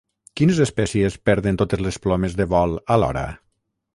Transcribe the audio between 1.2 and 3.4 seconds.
perden totes les plomes de vol alhora?